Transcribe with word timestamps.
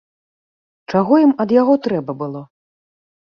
Чаго 0.93 1.13
ім 1.25 1.33
ад 1.45 1.49
яго 1.61 1.73
трэба 1.87 2.11
было? 2.25 2.41